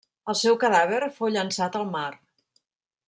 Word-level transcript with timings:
El 0.31 0.37
seu 0.37 0.55
cadàver 0.63 1.01
fou 1.19 1.31
llençat 1.35 1.79
al 1.81 1.87
mar. 1.97 2.09